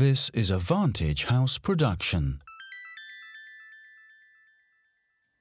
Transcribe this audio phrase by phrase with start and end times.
[0.00, 2.40] This is a Vantage House production.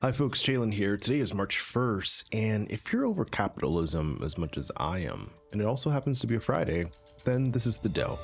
[0.01, 0.41] Hi, folks.
[0.41, 0.97] Chalin here.
[0.97, 5.61] Today is March 1st, and if you're over capitalism as much as I am, and
[5.61, 6.87] it also happens to be a Friday,
[7.23, 8.19] then this is the Delve.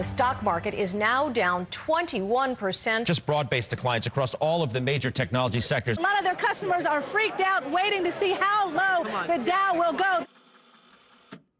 [0.00, 3.04] The stock market is now down 21%.
[3.04, 5.98] Just broad based declines across all of the major technology sectors.
[5.98, 9.74] A lot of their customers are freaked out, waiting to see how low the Dow
[9.74, 10.24] will go.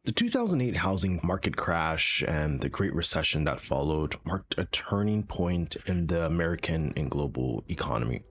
[0.05, 5.77] The 2008 housing market crash and the Great Recession that followed marked a turning point
[5.85, 8.23] in the American and global economy.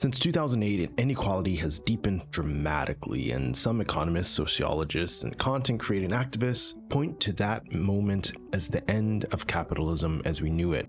[0.00, 7.20] Since 2008, inequality has deepened dramatically, and some economists, sociologists, and content creating activists point
[7.20, 10.88] to that moment as the end of capitalism as we knew it.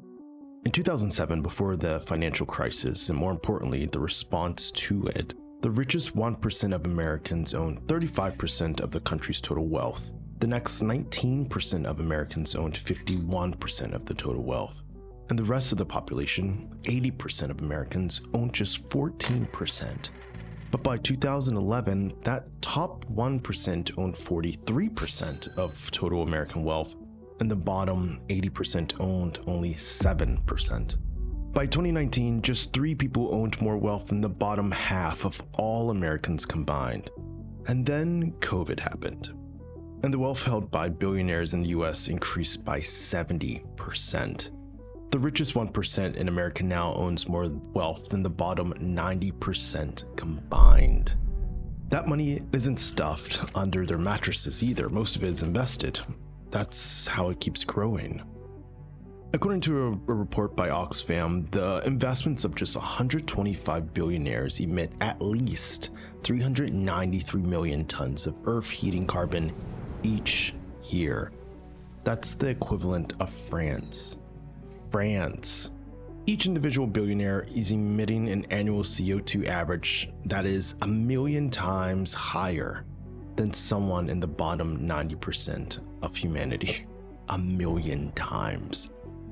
[0.63, 6.15] In 2007, before the financial crisis, and more importantly, the response to it, the richest
[6.15, 10.09] 1% of Americans owned 35% of the country's total wealth.
[10.39, 14.81] The next 19% of Americans owned 51% of the total wealth
[15.31, 20.09] and the rest of the population, 80% of Americans, owned just 14%.
[20.71, 26.95] But by 2011, that top 1% owned 43% of total American wealth,
[27.39, 30.97] and the bottom 80% owned only 7%.
[31.53, 36.45] By 2019, just three people owned more wealth than the bottom half of all Americans
[36.45, 37.09] combined.
[37.67, 39.29] And then COVID happened.
[40.03, 44.51] And the wealth held by billionaires in the US increased by 70%.
[45.11, 51.13] The richest 1% in America now owns more wealth than the bottom 90% combined.
[51.89, 55.99] That money isn't stuffed under their mattresses either, most of it is invested.
[56.49, 58.21] That's how it keeps growing.
[59.33, 65.89] According to a, report by Oxfam, the investments of just 125 billionaires emit at least
[66.23, 69.53] 393 million tons of Earth heating carbon
[70.03, 70.53] each
[70.85, 71.33] year.
[72.05, 74.17] That's the equivalent of France.
[74.91, 75.71] France.
[76.27, 82.85] Each individual billionaire is emitting an annual CO2 average that is a million times higher
[83.37, 86.85] than someone in the bottom 90% of humanity.
[87.29, 88.89] A million times.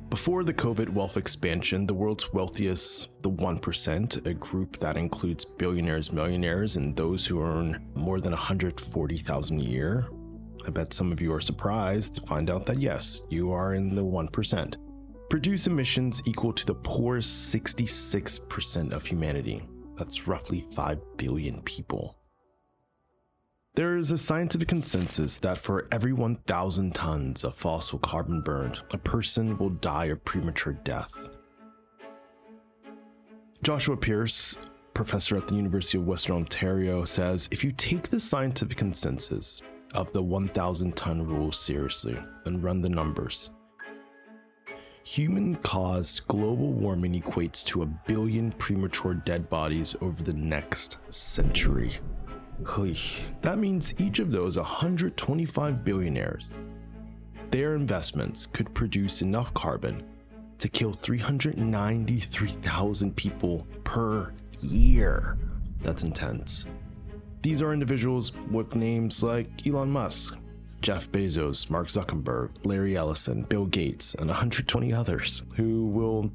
[0.09, 6.11] Before the COVID wealth expansion, the world's wealthiest, the 1%, a group that includes billionaires,
[6.11, 10.07] millionaires, and those who earn more than 140,000 a year.
[10.65, 13.93] I bet some of you are surprised to find out that yes, you are in
[13.93, 14.75] the 1%
[15.29, 19.61] produce emissions equal to the poorest 66% of humanity.
[19.97, 22.15] That's roughly 5 billion people.
[23.75, 28.97] There is a scientific consensus that for every 1,000 tons of fossil carbon burned, a
[28.97, 31.29] person will die a premature death.
[33.61, 34.57] Joshua Pearce,
[34.95, 39.61] professor at the University of Western Ontario, says if you take the scientific consensus
[39.93, 43.51] of the 1,000 ton rule seriously and run the numbers,
[45.03, 51.99] Human caused global warming equates to a billion premature dead bodies over the next century.
[53.41, 56.51] That means each of those 125 billionaires,
[57.51, 60.03] their investments could produce enough carbon
[60.59, 65.37] to kill 393,000 people per year.
[65.81, 66.65] That's intense.
[67.41, 70.37] These are individuals with names like Elon Musk,
[70.81, 76.31] Jeff Bezos, Mark Zuckerberg, Larry Ellison, Bill Gates, and 120 others who will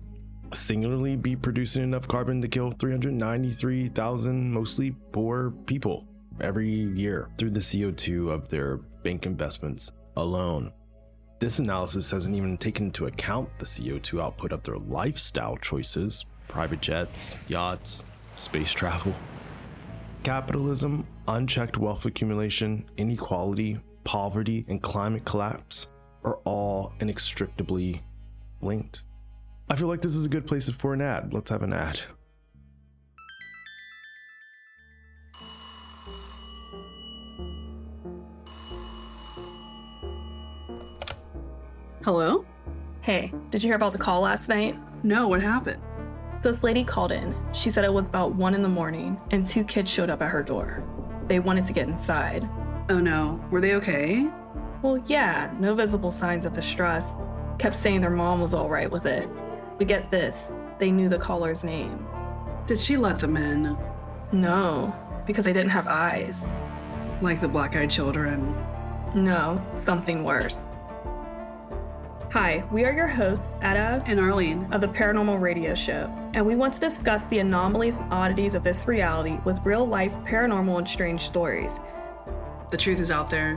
[0.53, 6.07] singularly be producing enough carbon to kill 393,000 mostly poor people
[6.41, 10.73] every year through the CO2 of their bank investments alone.
[11.41, 16.81] This analysis hasn't even taken into account the CO2 output of their lifestyle choices private
[16.81, 18.05] jets, yachts,
[18.37, 19.13] space travel.
[20.23, 25.89] Capitalism, unchecked wealth accumulation, inequality, poverty, and climate collapse
[26.25, 28.03] are all inextricably
[28.61, 29.03] linked.
[29.69, 31.33] I feel like this is a good place for an ad.
[31.33, 32.01] Let's have an ad.
[42.05, 42.45] Hello?
[43.01, 44.79] Hey, did you hear about the call last night?
[45.03, 45.83] No, what happened?
[46.39, 47.35] So this lady called in.
[47.55, 50.29] She said it was about 1 in the morning and two kids showed up at
[50.29, 50.85] her door.
[51.29, 52.47] They wanted to get inside,
[52.91, 54.29] Oh no, were they okay?
[54.83, 57.07] Well, yeah, no visible signs of distress.
[57.59, 59.29] Kept saying their mom was alright with it.
[59.79, 62.07] But get this, they knew the caller's name.
[62.67, 63.79] Did she let them in?
[64.33, 64.95] No,
[65.27, 66.45] because they didn't have eyes.
[67.23, 68.55] Like the black eyed children.
[69.15, 70.69] No, something worse.
[72.33, 74.67] Hi, we are your hosts, Etta And Arlene.
[74.73, 78.65] of the Paranormal Radio Show, and we want to discuss the anomalies and oddities of
[78.65, 81.79] this reality with real life paranormal and strange stories.
[82.75, 83.57] The truth is out there.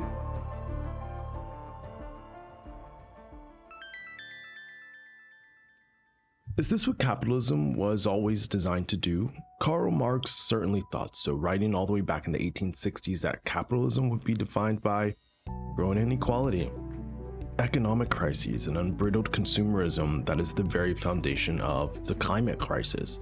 [6.55, 9.31] Is this what capitalism was always designed to do?
[9.59, 14.11] Karl Marx certainly thought so, writing all the way back in the 1860s that capitalism
[14.11, 15.15] would be defined by
[15.75, 16.69] growing inequality,
[17.57, 23.17] economic crises, and unbridled consumerism that is the very foundation of the climate crisis.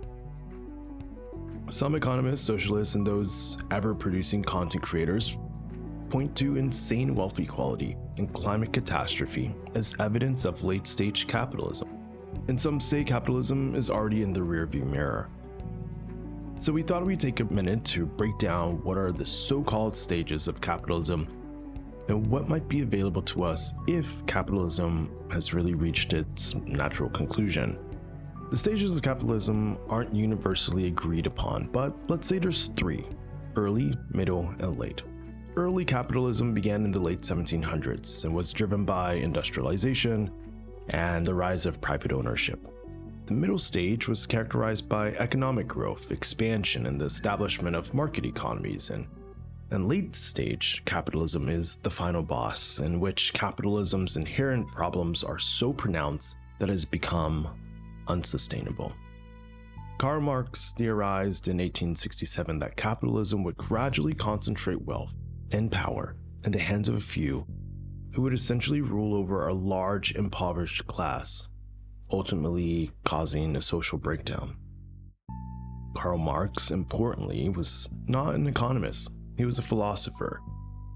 [1.69, 5.38] Some economists, socialists, and those ever producing content creators
[6.09, 11.89] point to insane wealth equality and climate catastrophe as evidence of late stage capitalism.
[12.47, 15.29] And some say capitalism is already in the rearview mirror.
[16.59, 19.95] So we thought we'd take a minute to break down what are the so called
[19.95, 21.27] stages of capitalism
[22.07, 27.77] and what might be available to us if capitalism has really reached its natural conclusion.
[28.51, 33.05] The stages of capitalism aren't universally agreed upon, but let's say there's three
[33.55, 35.01] early, middle, and late.
[35.57, 40.29] Early capitalism began in the late 1700s and was driven by industrialization
[40.89, 42.67] and the rise of private ownership.
[43.25, 48.89] The middle stage was characterized by economic growth, expansion, and the establishment of market economies,
[48.89, 49.07] and
[49.71, 55.71] and late stage capitalism is the final boss, in which capitalism's inherent problems are so
[55.71, 57.47] pronounced that it has become
[58.09, 58.93] unsustainable.
[59.97, 65.13] Karl Marx theorized in 1867 that capitalism would gradually concentrate wealth
[65.55, 67.45] and power in the hands of a few
[68.13, 71.47] who would essentially rule over a large impoverished class,
[72.11, 74.55] ultimately causing a social breakdown.
[75.95, 80.41] Karl Marx, importantly, was not an economist, he was a philosopher.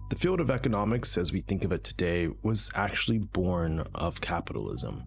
[0.09, 5.03] The field of economics, as we think of it today, was actually born of capitalism.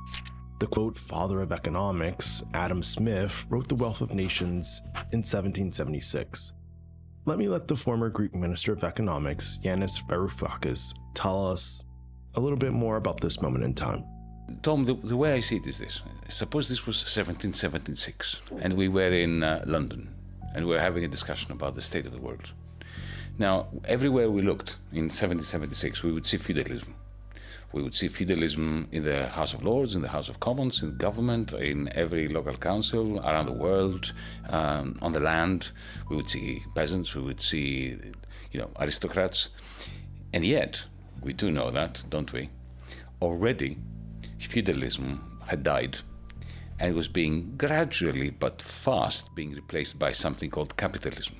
[0.60, 4.80] The quote, father of economics, Adam Smith, wrote The Wealth of Nations
[5.12, 6.52] in 1776.
[7.24, 11.84] Let me let the former Greek minister of economics, Yanis Varoufakis, tell us
[12.34, 14.04] a little bit more about this moment in time.
[14.62, 16.02] Tom, the, the way I see it is this.
[16.28, 20.12] Suppose this was 1776 and we were in uh, London
[20.52, 22.52] and we were having a discussion about the state of the world.
[23.38, 26.96] Now, everywhere we looked in 1776, we would see feudalism.
[27.72, 30.96] We would see feudalism in the House of Lords, in the House of Commons, in
[30.98, 34.12] government, in every local council around the world,
[34.50, 35.70] um, on the land.
[36.10, 37.98] We would see peasants, we would see,
[38.50, 39.48] you know, aristocrats.
[40.34, 40.84] And yet,
[41.22, 42.50] we do know that, don't we?
[43.22, 43.78] Already,
[44.38, 45.98] feudalism had died
[46.78, 51.36] and was being gradually but fast being replaced by something called capitalism.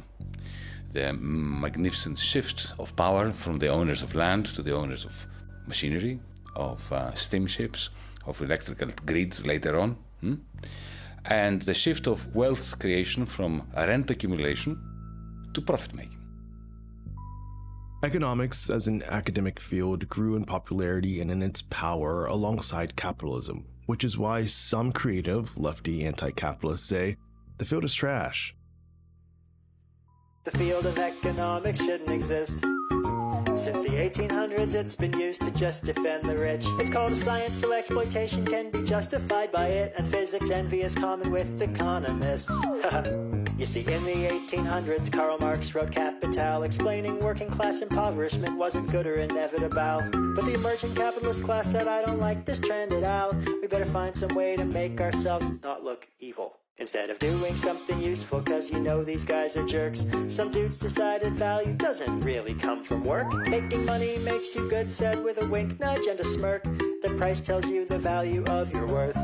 [0.92, 5.26] The magnificent shift of power from the owners of land to the owners of
[5.72, 6.20] machinery,
[6.54, 7.88] of uh, steamships,
[8.26, 10.34] of electrical grids later on, hmm?
[11.24, 14.72] and the shift of wealth creation from rent accumulation
[15.54, 16.22] to profit making.
[18.04, 24.04] Economics, as an academic field, grew in popularity and in its power alongside capitalism, which
[24.04, 27.16] is why some creative, lefty anti capitalists say
[27.58, 28.54] the field is trash.
[30.44, 32.64] The field of economics shouldn't exist.
[33.54, 36.64] Since the 1800s, it's been used to just defend the rich.
[36.80, 40.94] It's called a science, so exploitation can be justified by it, and physics envy is
[40.94, 42.50] common with economists.
[43.58, 49.06] you see, in the 1800s, Karl Marx wrote Capital, explaining working class impoverishment wasn't good
[49.06, 50.00] or inevitable.
[50.34, 53.34] But the emerging capitalist class said, I don't like this trend at all.
[53.60, 56.61] We better find some way to make ourselves not look evil.
[56.82, 61.32] Instead of doing something useful, cause you know these guys are jerks, some dudes decided
[61.32, 63.32] value doesn't really come from work.
[63.48, 66.64] Making money makes you good, said with a wink, nudge, and a smirk.
[66.64, 69.16] The price tells you the value of your worth.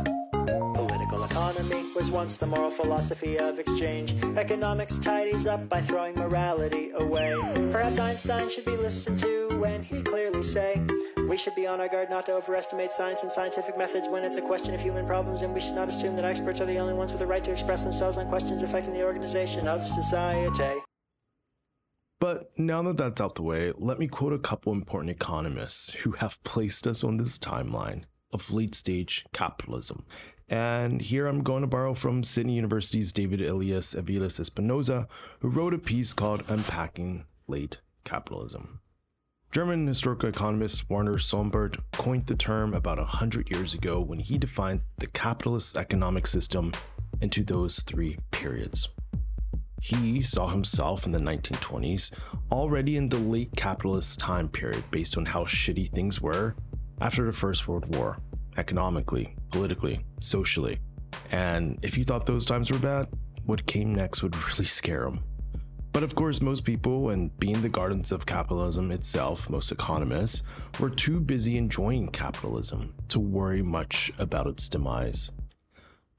[1.19, 4.15] Political economy was once the moral philosophy of exchange.
[4.37, 7.35] Economics tidies up by throwing morality away.
[7.73, 10.81] Perhaps Einstein should be listened to when he clearly say,
[11.29, 14.37] we should be on our guard not to overestimate science and scientific methods when it's
[14.37, 16.95] a question of human problems, and we should not assume that experts are the only
[16.95, 20.81] ones with the right to express themselves on questions affecting the organization of society.
[22.21, 26.13] But now that that's out the way, let me quote a couple important economists who
[26.13, 30.05] have placed us on this timeline of late stage capitalism.
[30.49, 35.07] And here I'm going to borrow from Sydney University's David Elias Aviles Espinosa,
[35.41, 38.81] who wrote a piece called Unpacking Late Capitalism.
[39.51, 44.81] German historical economist Werner Sombart coined the term about 100 years ago when he defined
[44.99, 46.73] the capitalist economic system
[47.21, 48.89] into those three periods.
[49.81, 52.11] He saw himself in the 1920s
[52.51, 56.55] already in the late capitalist time period based on how shitty things were
[57.01, 58.19] after the First World War,
[58.59, 60.79] economically, politically, socially.
[61.31, 63.09] And if you thought those times were bad,
[63.47, 65.23] what came next would really scare them.
[65.93, 70.43] But of course, most people, and being the gardens of capitalism itself, most economists,
[70.79, 75.31] were too busy enjoying capitalism to worry much about its demise.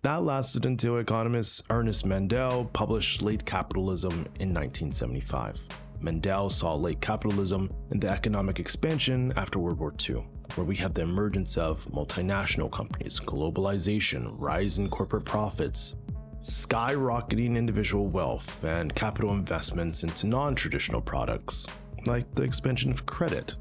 [0.01, 5.59] That lasted until economist Ernest Mandel published Late Capitalism in 1975.
[6.01, 10.23] Mandel saw late capitalism and the economic expansion after World War II,
[10.55, 15.95] where we have the emergence of multinational companies, globalization, rise in corporate profits,
[16.41, 21.67] skyrocketing individual wealth, and capital investments into non traditional products,
[22.05, 23.55] like the expansion of credit.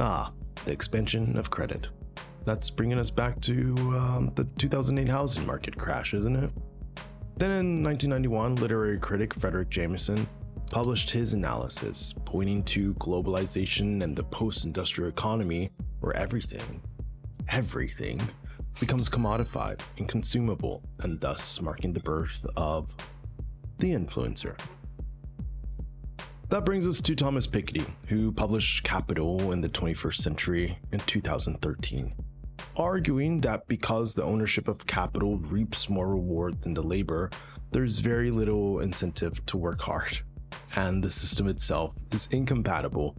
[0.00, 0.32] Ah,
[0.64, 1.88] the expansion of credit.
[2.44, 6.50] That's bringing us back to um, the 2008 housing market crash, isn't it?
[7.36, 10.26] Then in 1991, literary critic Fredric Jameson
[10.68, 15.70] published his analysis, pointing to globalization and the post industrial economy
[16.00, 16.80] where everything,
[17.48, 18.20] everything,
[18.80, 22.94] becomes commodified and consumable, and thus marking the birth of
[23.78, 24.58] the influencer.
[26.48, 32.14] That brings us to Thomas Piketty, who published Capital in the 21st Century in 2013,
[32.76, 37.30] arguing that because the ownership of capital reaps more reward than the labor,
[37.72, 40.20] there's very little incentive to work hard
[40.76, 43.16] and the system itself is incompatible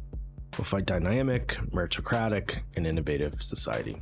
[0.58, 4.02] with a dynamic, meritocratic, and innovative society.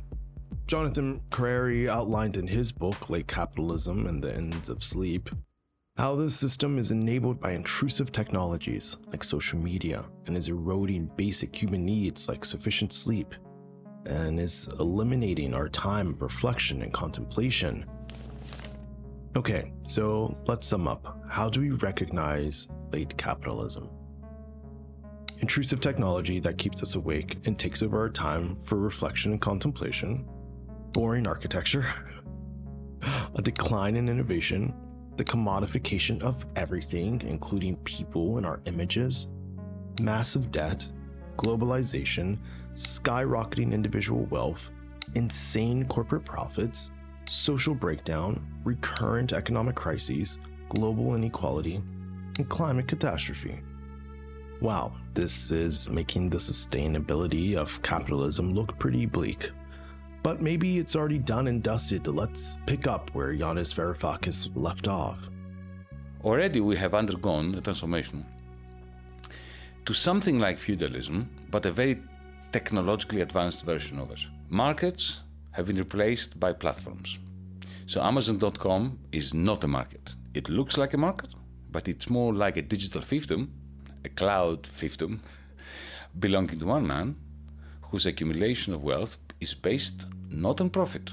[0.66, 5.30] Jonathan Crary outlined in his book, Late Capitalism and the Ends of Sleep,
[5.96, 11.54] how this system is enabled by intrusive technologies like social media and is eroding basic
[11.54, 13.34] human needs like sufficient sleep
[14.04, 17.84] and is eliminating our time of reflection and contemplation.
[19.36, 21.18] Okay, so let's sum up.
[21.28, 23.88] How do we recognize late capitalism.
[25.40, 30.28] Intrusive technology that keeps us awake and takes over our time for reflection and contemplation.
[30.92, 31.86] Boring architecture.
[33.36, 34.74] a decline in innovation.
[35.16, 39.28] The commodification of everything, including people and our images.
[40.00, 40.86] Massive debt.
[41.36, 42.38] Globalization.
[42.74, 44.70] Skyrocketing individual wealth.
[45.14, 46.90] Insane corporate profits.
[47.26, 48.44] Social breakdown.
[48.64, 50.38] Recurrent economic crises.
[50.68, 51.80] Global inequality
[52.38, 53.60] and climate catastrophe.
[54.60, 59.50] Wow, this is making the sustainability of capitalism look pretty bleak.
[60.22, 62.06] But maybe it's already done and dusted.
[62.06, 65.18] Let's pick up where Yanis Varoufakis left off.
[66.24, 68.26] Already we have undergone a transformation
[69.84, 72.02] to something like feudalism, but a very
[72.52, 74.26] technologically advanced version of it.
[74.48, 77.18] Markets have been replaced by platforms.
[77.86, 80.14] So Amazon.com is not a market.
[80.34, 81.30] It looks like a market,
[81.70, 83.48] but it's more like a digital fiefdom,
[84.04, 85.20] a cloud fiefdom,
[86.18, 87.16] belonging to one man
[87.90, 91.12] whose accumulation of wealth is based not on profit,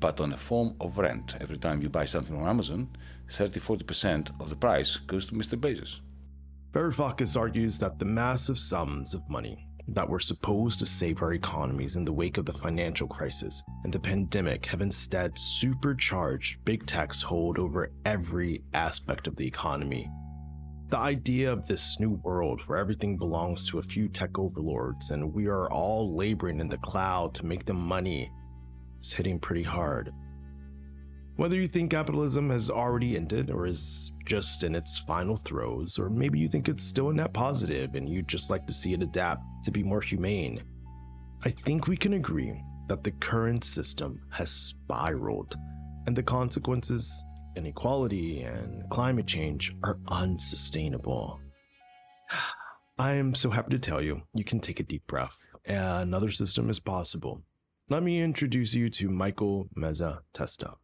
[0.00, 1.36] but on a form of rent.
[1.40, 2.88] Every time you buy something on Amazon,
[3.30, 5.58] 30 40% of the price goes to Mr.
[5.58, 6.00] Bezos.
[6.72, 11.96] Varoufakis argues that the massive sums of money that were supposed to save our economies
[11.96, 17.22] in the wake of the financial crisis and the pandemic have instead supercharged big tech's
[17.22, 20.10] hold over every aspect of the economy.
[20.88, 25.32] The idea of this new world where everything belongs to a few tech overlords and
[25.32, 28.30] we are all laboring in the cloud to make them money
[29.00, 30.12] is hitting pretty hard.
[31.36, 36.08] Whether you think capitalism has already ended or is just in its final throes, or
[36.08, 39.02] maybe you think it's still a net positive and you'd just like to see it
[39.02, 40.62] adapt to be more humane,
[41.44, 45.56] I think we can agree that the current system has spiraled
[46.06, 47.24] and the consequences,
[47.54, 51.38] inequality, and climate change are unsustainable.
[52.98, 55.36] I am so happy to tell you, you can take a deep breath.
[55.66, 57.42] Another system is possible.
[57.90, 60.76] Let me introduce you to Michael Meza Testa.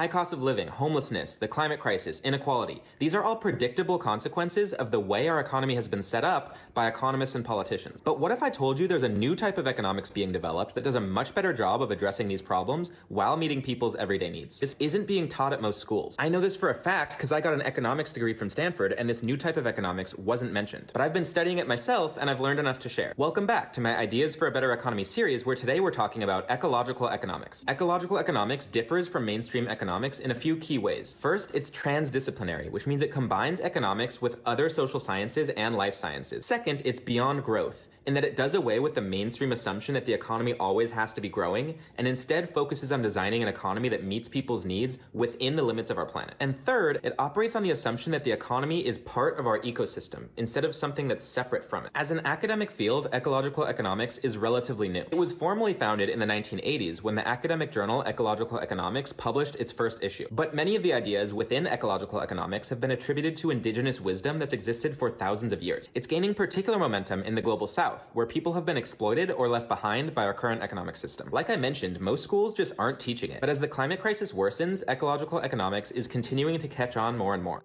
[0.00, 2.84] High cost of living, homelessness, the climate crisis, inequality.
[3.00, 6.86] These are all predictable consequences of the way our economy has been set up by
[6.86, 8.00] economists and politicians.
[8.00, 10.84] But what if I told you there's a new type of economics being developed that
[10.84, 14.60] does a much better job of addressing these problems while meeting people's everyday needs?
[14.60, 16.14] This isn't being taught at most schools.
[16.16, 19.10] I know this for a fact because I got an economics degree from Stanford and
[19.10, 20.90] this new type of economics wasn't mentioned.
[20.92, 23.14] But I've been studying it myself and I've learned enough to share.
[23.16, 26.48] Welcome back to my Ideas for a Better Economy series where today we're talking about
[26.48, 27.64] ecological economics.
[27.68, 31.16] Ecological economics differs from mainstream economics economics in a few key ways.
[31.18, 36.44] First, it's transdisciplinary, which means it combines economics with other social sciences and life sciences.
[36.44, 37.88] Second, it's beyond growth.
[38.08, 41.20] In that it does away with the mainstream assumption that the economy always has to
[41.20, 45.62] be growing and instead focuses on designing an economy that meets people's needs within the
[45.62, 46.34] limits of our planet.
[46.40, 50.28] And third, it operates on the assumption that the economy is part of our ecosystem
[50.38, 51.90] instead of something that's separate from it.
[51.94, 55.04] As an academic field, ecological economics is relatively new.
[55.10, 59.70] It was formally founded in the 1980s when the academic journal Ecological Economics published its
[59.70, 60.26] first issue.
[60.30, 64.54] But many of the ideas within ecological economics have been attributed to indigenous wisdom that's
[64.54, 65.90] existed for thousands of years.
[65.94, 69.68] It's gaining particular momentum in the global south, where people have been exploited or left
[69.68, 71.28] behind by our current economic system.
[71.30, 73.40] Like I mentioned, most schools just aren't teaching it.
[73.40, 77.42] But as the climate crisis worsens, ecological economics is continuing to catch on more and
[77.42, 77.62] more.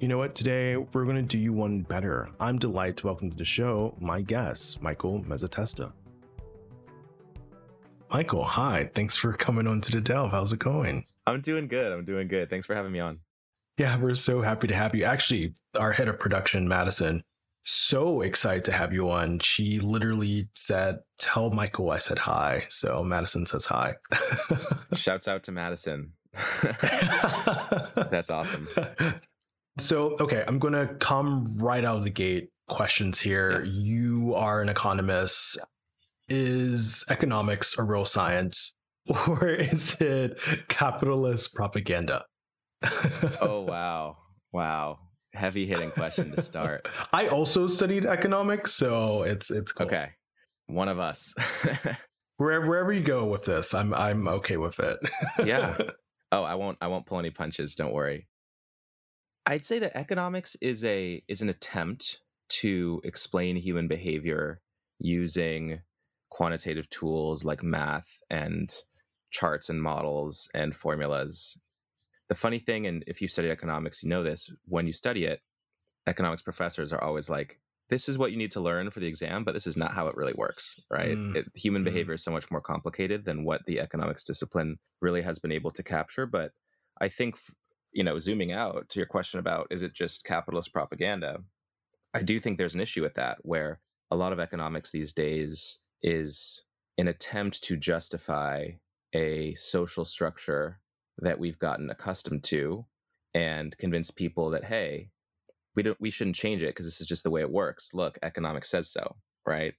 [0.00, 0.34] You know what?
[0.34, 2.28] Today we're going to do you one better.
[2.40, 5.92] I'm delighted to welcome to the show my guest, Michael Mezzatesta.
[8.10, 8.90] Michael, hi.
[8.94, 10.30] Thanks for coming on to the Delve.
[10.30, 11.04] How's it going?
[11.26, 11.90] I'm doing good.
[11.90, 12.50] I'm doing good.
[12.50, 13.18] Thanks for having me on.
[13.78, 15.04] Yeah, we're so happy to have you.
[15.04, 17.24] Actually, our head of production, Madison,
[17.64, 19.38] so excited to have you on.
[19.40, 22.66] She literally said, Tell Michael I said hi.
[22.68, 23.94] So Madison says hi.
[24.94, 26.12] Shouts out to Madison.
[26.62, 28.68] That's awesome.
[29.78, 33.64] So, okay, I'm going to come right out of the gate questions here.
[33.64, 33.70] Yeah.
[33.72, 35.58] You are an economist.
[36.28, 38.74] Is economics a real science
[39.28, 42.24] or is it capitalist propaganda?
[43.40, 44.16] oh, wow.
[44.52, 44.98] Wow.
[45.34, 46.86] Heavy hitting question to start.
[47.12, 49.86] I also studied economics, so it's it's cool.
[49.86, 50.10] Okay.
[50.66, 51.34] One of us.
[52.36, 54.98] wherever wherever you go with this, I'm I'm okay with it.
[55.44, 55.76] yeah.
[56.32, 58.26] Oh, I won't I won't pull any punches, don't worry.
[59.46, 62.18] I'd say that economics is a is an attempt
[62.60, 64.60] to explain human behavior
[64.98, 65.80] using
[66.30, 68.74] quantitative tools like math and
[69.30, 71.56] charts and models and formulas.
[72.28, 75.40] The funny thing, and if you study economics, you know this, when you study it,
[76.06, 79.44] economics professors are always like, this is what you need to learn for the exam,
[79.44, 81.16] but this is not how it really works, right?
[81.16, 81.36] Mm.
[81.36, 81.86] It, human mm.
[81.86, 85.70] behavior is so much more complicated than what the economics discipline really has been able
[85.72, 86.24] to capture.
[86.24, 86.52] But
[87.00, 87.36] I think
[87.94, 91.38] you know, zooming out to your question about is it just capitalist propaganda?
[92.12, 95.78] I do think there's an issue with that where a lot of economics these days
[96.02, 96.64] is
[96.98, 98.66] an attempt to justify
[99.14, 100.80] a social structure
[101.18, 102.84] that we've gotten accustomed to
[103.34, 105.08] and convince people that hey
[105.74, 108.18] we don't we shouldn't change it because this is just the way it works look
[108.22, 109.74] economics says so right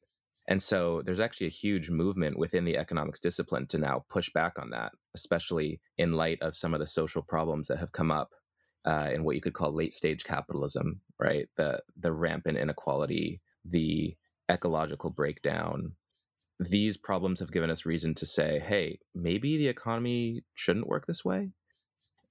[0.48, 4.60] and so there's actually a huge movement within the economics discipline to now push back
[4.60, 8.30] on that, especially in light of some of the social problems that have come up
[8.86, 11.48] uh, in what you could call late stage capitalism, right?
[11.58, 14.16] The the rampant inequality, the
[14.52, 15.94] ecological breakdown.
[16.60, 21.26] These problems have given us reason to say, hey, maybe the economy shouldn't work this
[21.26, 21.52] way.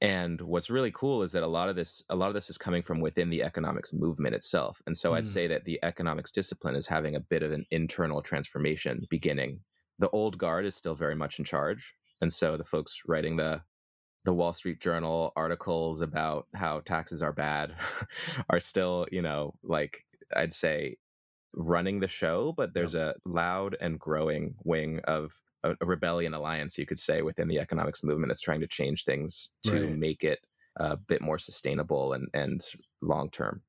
[0.00, 2.58] And what's really cool is that a lot of this a lot of this is
[2.58, 4.82] coming from within the economics movement itself.
[4.86, 5.16] And so mm.
[5.16, 9.60] I'd say that the economics discipline is having a bit of an internal transformation beginning.
[9.98, 11.94] The old guard is still very much in charge.
[12.20, 13.62] And so the folks writing the
[14.24, 17.74] the Wall Street Journal articles about how taxes are bad
[18.50, 20.96] are still, you know, like I'd say
[21.56, 26.76] running the show, but there's a loud and growing wing of a, a, rebellion alliance,
[26.78, 29.96] you could say, within the economics movement that's trying to change things to right.
[29.96, 30.40] make it
[30.76, 32.64] a bit more sustainable and, and
[33.00, 33.62] long term.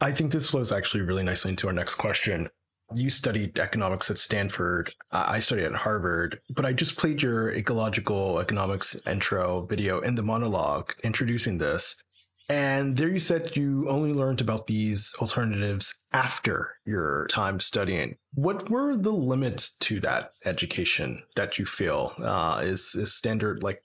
[0.00, 2.48] I think this flows actually really nicely into our next question.
[2.94, 4.94] You studied economics at Stanford.
[5.10, 10.22] I studied at Harvard, but I just played your ecological economics intro video in the
[10.22, 12.02] monologue introducing this.
[12.48, 18.16] And there you said you only learned about these alternatives after your time studying.
[18.34, 23.82] What were the limits to that education that you feel uh, is is standard like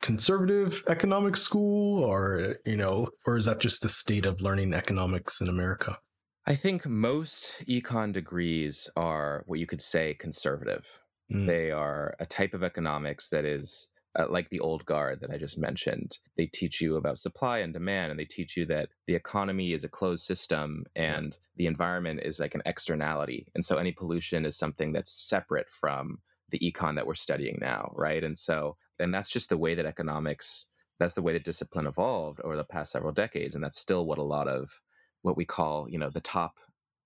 [0.00, 5.42] conservative economic school, or you know, or is that just the state of learning economics
[5.42, 5.98] in America?
[6.46, 10.86] I think most econ degrees are what you could say conservative.
[11.30, 11.46] Mm.
[11.46, 15.38] They are a type of economics that is uh, like the old guard that I
[15.38, 16.18] just mentioned.
[16.36, 19.84] They teach you about supply and demand, and they teach you that the economy is
[19.84, 23.46] a closed system and the environment is like an externality.
[23.54, 26.18] And so any pollution is something that's separate from
[26.50, 28.22] the econ that we're studying now, right?
[28.22, 30.66] And so, and that's just the way that economics,
[30.98, 33.54] that's the way that discipline evolved over the past several decades.
[33.54, 34.70] And that's still what a lot of
[35.22, 36.54] what we call, you know, the top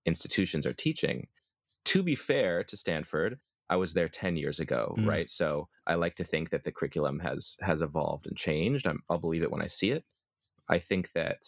[0.07, 1.27] institutions are teaching.
[1.87, 3.39] To be fair to Stanford,
[3.71, 5.07] I was there 10 years ago, mm.
[5.07, 5.31] right?
[5.31, 8.87] So I like to think that the curriculum has has evolved and changed.
[8.87, 10.05] i will believe it when I see it.
[10.69, 11.43] I think that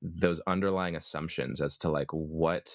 [0.00, 2.70] those underlying assumptions as to like what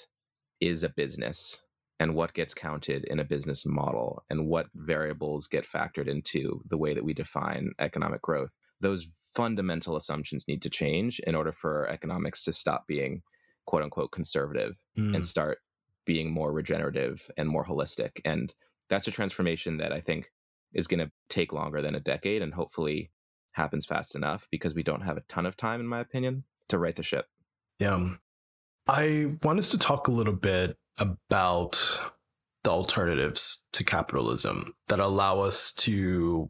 [0.59, 1.61] is a business
[1.99, 6.77] and what gets counted in a business model and what variables get factored into the
[6.77, 8.49] way that we define economic growth
[8.81, 13.21] those fundamental assumptions need to change in order for economics to stop being
[13.65, 15.15] quote unquote conservative mm.
[15.15, 15.59] and start
[16.05, 18.11] being more regenerative and more holistic.
[18.25, 18.53] And
[18.89, 20.31] that's a transformation that I think
[20.73, 23.11] is going to take longer than a decade and hopefully
[23.53, 26.79] happens fast enough because we don't have a ton of time, in my opinion, to
[26.79, 27.27] right the ship.
[27.79, 28.09] Yeah.
[28.87, 32.01] I want us to talk a little bit about
[32.63, 36.49] the alternatives to capitalism that allow us to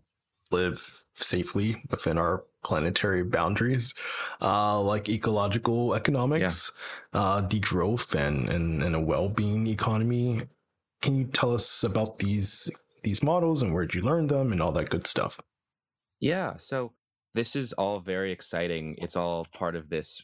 [0.51, 3.93] live safely within our planetary boundaries,
[4.41, 6.71] uh, like ecological economics,
[7.13, 7.19] yeah.
[7.19, 10.43] uh, degrowth, and, and, and a well-being economy.
[11.03, 12.71] Can you tell us about these
[13.03, 15.37] these models and where'd you learn them and all that good stuff?
[16.21, 16.93] Yeah, so
[17.35, 18.95] this is all very exciting.
[18.99, 20.21] It's all part of this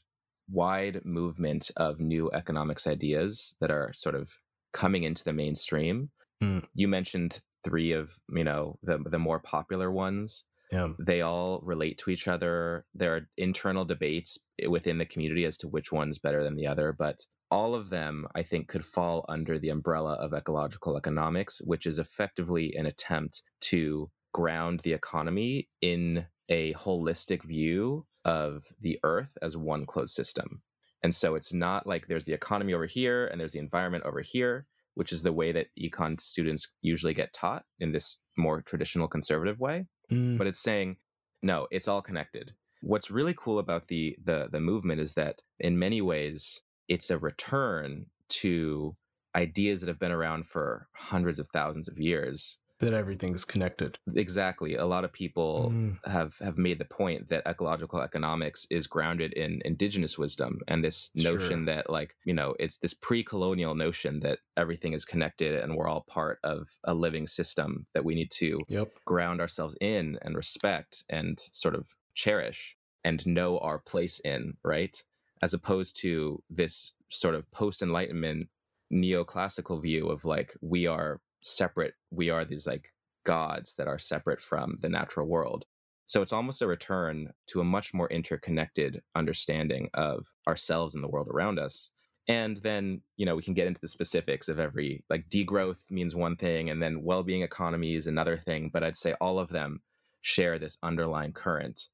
[0.50, 4.30] wide movement of new economics ideas that are sort of
[4.72, 6.10] coming into the mainstream.
[6.42, 6.66] Mm.
[6.74, 10.46] You mentioned three of you know the the more popular ones.
[10.72, 10.94] Yeah.
[11.06, 12.86] They all relate to each other.
[12.94, 14.38] There are internal debates
[14.70, 17.20] within the community as to which one's better than the other, but
[17.52, 21.98] all of them, I think, could fall under the umbrella of ecological economics, which is
[21.98, 29.58] effectively an attempt to ground the economy in a holistic view of the earth as
[29.58, 30.62] one closed system.
[31.04, 34.22] And so it's not like there's the economy over here and there's the environment over
[34.22, 39.08] here, which is the way that econ students usually get taught in this more traditional
[39.08, 39.86] conservative way.
[40.12, 40.38] Mm.
[40.38, 40.98] But it's saying,
[41.42, 42.52] no, it's all connected.
[42.82, 47.18] What's really cool about the the the movement is that in many ways it's a
[47.18, 48.96] return to
[49.36, 54.00] ideas that have been around for hundreds of thousands of years that everything's connected.
[54.16, 54.76] Exactly.
[54.76, 55.98] A lot of people mm.
[56.10, 61.10] have have made the point that ecological economics is grounded in indigenous wisdom and this
[61.14, 61.76] notion sure.
[61.76, 66.06] that like, you know, it's this pre-colonial notion that everything is connected and we're all
[66.08, 68.90] part of a living system that we need to yep.
[69.06, 75.04] ground ourselves in and respect and sort of cherish and know our place in, right?
[75.42, 78.50] As opposed to this sort of post-enlightenment
[78.92, 82.92] neoclassical view of like we are separate we are these like
[83.26, 85.66] gods that are separate from the natural world.
[86.08, 91.08] So it's almost a return to a much more interconnected understanding of ourselves and the
[91.08, 91.92] world around us.
[92.28, 96.16] And then you know we can get into the specifics of every like degrowth means
[96.16, 99.82] one thing and then well-being economy is another thing but i'd say all of them
[100.22, 101.88] share this underlying current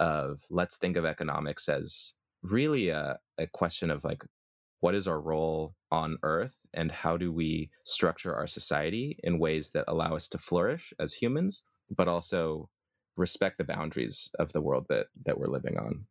[0.00, 4.24] of let's think of economics as really a, a question of like
[4.80, 9.70] what is our role on earth and how do we structure our society in ways
[9.70, 11.62] that allow us to flourish as humans
[11.96, 12.68] but also
[13.16, 16.06] respect the boundaries of the world that that we're living on.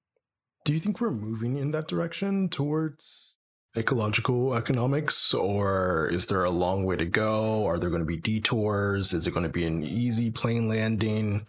[0.63, 3.37] Do you think we're moving in that direction towards
[3.75, 7.65] ecological economics or is there a long way to go?
[7.65, 9.13] Are there going to be detours?
[9.13, 11.47] Is it going to be an easy plane landing?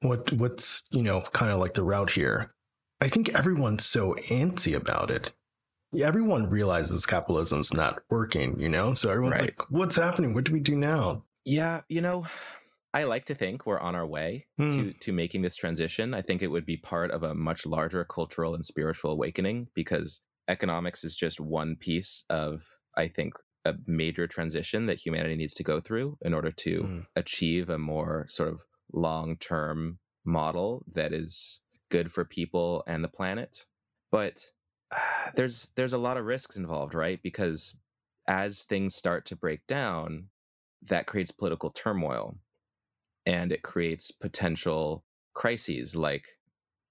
[0.00, 2.50] What what's you know kind of like the route here
[3.02, 5.32] i think everyone's so antsy about it
[5.94, 8.94] yeah, everyone realizes capitalism's not working, you know?
[8.94, 9.50] So everyone's right.
[9.58, 10.32] like, what's happening?
[10.32, 11.24] What do we do now?
[11.44, 12.24] Yeah, you know,
[12.94, 14.90] I like to think we're on our way to hmm.
[15.00, 16.14] to making this transition.
[16.14, 20.20] I think it would be part of a much larger cultural and spiritual awakening because
[20.48, 22.62] economics is just one piece of
[22.96, 23.34] I think
[23.64, 27.06] a major transition that humanity needs to go through in order to mm.
[27.16, 28.60] achieve a more sort of
[28.92, 31.60] long-term model that is
[31.92, 33.66] good for people and the planet.
[34.12, 34.50] But
[34.92, 37.22] ah, there's there's a lot of risks involved, right?
[37.22, 37.78] Because
[38.28, 40.30] as things start to break down,
[40.82, 42.38] that creates political turmoil
[43.26, 46.38] and it creates potential crises like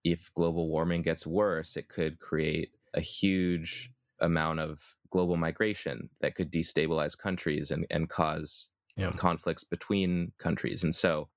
[0.03, 6.35] if global warming gets worse, it could create a huge amount of global migration that
[6.35, 9.17] could destabilize countries and, and cause yeah.
[9.17, 10.83] conflicts between countries.
[10.83, 11.29] And so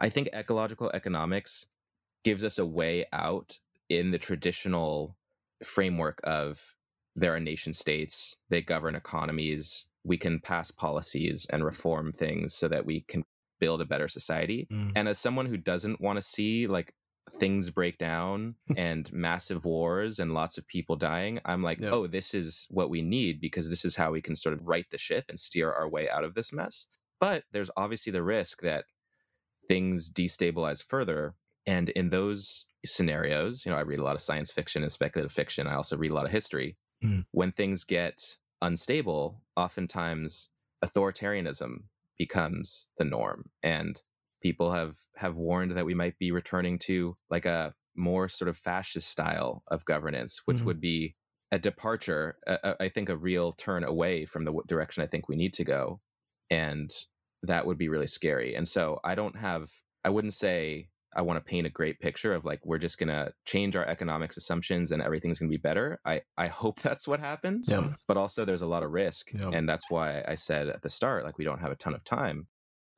[0.00, 1.66] I think ecological economics
[2.24, 3.58] gives us a way out
[3.88, 5.16] in the traditional
[5.62, 6.60] framework of
[7.16, 12.68] there are nation states, they govern economies, we can pass policies and reform things so
[12.68, 13.24] that we can
[13.60, 14.66] build a better society.
[14.70, 14.92] Mm.
[14.96, 16.92] And as someone who doesn't want to see like
[17.38, 21.92] things break down and massive wars and lots of people dying, I'm like, yep.
[21.92, 24.86] oh, this is what we need because this is how we can sort of right
[24.90, 26.86] the ship and steer our way out of this mess.
[27.20, 28.84] But there's obviously the risk that
[29.68, 31.34] things destabilize further.
[31.66, 35.32] And in those scenarios, you know, I read a lot of science fiction and speculative
[35.32, 35.66] fiction.
[35.66, 36.76] I also read a lot of history.
[37.02, 37.24] Mm.
[37.30, 40.50] When things get unstable, oftentimes
[40.84, 41.84] authoritarianism
[42.18, 43.50] becomes the norm.
[43.62, 44.00] And
[44.42, 48.58] people have have warned that we might be returning to like a more sort of
[48.58, 50.66] fascist style of governance, which mm-hmm.
[50.66, 51.14] would be
[51.52, 55.36] a departure, a, I think a real turn away from the direction I think we
[55.36, 56.00] need to go.
[56.50, 56.92] And
[57.42, 58.54] that would be really scary.
[58.54, 59.70] And so I don't have,
[60.04, 63.32] I wouldn't say I want to paint a great picture of like we're just gonna
[63.46, 66.00] change our economics assumptions and everything's gonna be better.
[66.04, 67.68] I I hope that's what happens.
[67.70, 67.92] Yeah.
[68.08, 69.50] But also there's a lot of risk, Yeah.
[69.52, 72.04] and that's why I said at the start like we don't have a ton of
[72.04, 72.46] time.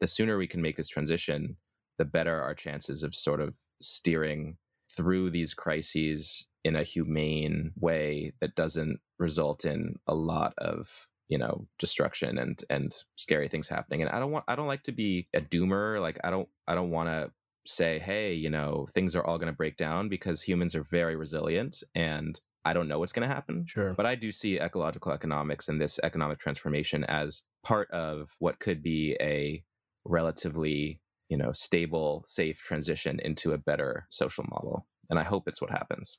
[0.01, 1.57] The sooner we can make this transition,
[1.99, 4.57] the better our chances of sort of steering
[4.97, 11.39] through these crises in a humane way that doesn't result in a lot of you
[11.39, 14.93] know destruction and and scary things happening and i don't want i don't like to
[14.93, 17.31] be a doomer like i don't i don't want to
[17.67, 21.17] say hey you know things are all going to break down because humans are very
[21.17, 23.93] resilient and i don't know what's going to happen Sure.
[23.95, 28.83] but i do see ecological economics and this economic transformation as part of what could
[28.83, 29.63] be a
[30.05, 35.61] relatively you know stable safe transition into a better social model and i hope it's
[35.61, 36.19] what happens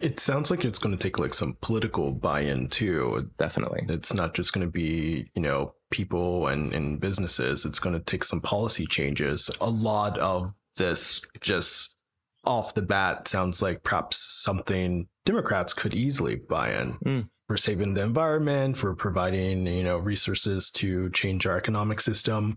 [0.00, 3.30] It sounds like it's going to take like some political buy-in too.
[3.38, 7.64] definitely It's not just going to be, you know, people and, and businesses.
[7.64, 9.50] It's going to take some policy changes.
[9.60, 11.96] A lot of this just
[12.44, 16.92] off the bat sounds like perhaps something Democrats could easily buy in.
[17.04, 17.28] Mm.
[17.46, 22.56] For saving the environment, for providing, you know, resources to change our economic system.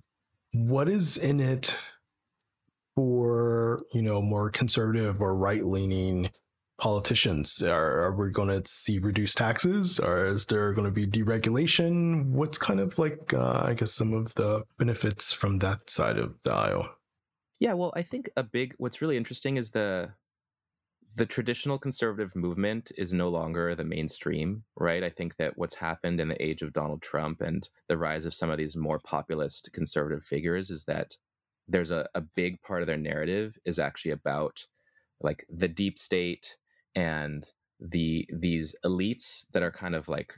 [0.53, 1.75] What is in it
[2.95, 6.29] for, you know, more conservative or right-leaning
[6.79, 7.61] politicians?
[7.61, 9.99] Are, are we going to see reduced taxes?
[9.99, 12.29] Or is there going to be deregulation?
[12.29, 16.35] What's kind of like, uh, I guess, some of the benefits from that side of
[16.43, 16.89] the aisle?
[17.59, 20.13] Yeah, well, I think a big what's really interesting is the
[21.15, 25.03] the traditional conservative movement is no longer the mainstream, right?
[25.03, 28.35] I think that what's happened in the age of Donald Trump and the rise of
[28.35, 31.17] some of these more populist conservative figures is that
[31.67, 34.63] there's a, a big part of their narrative is actually about
[35.21, 36.55] like the deep state
[36.95, 40.35] and the these elites that are kind of like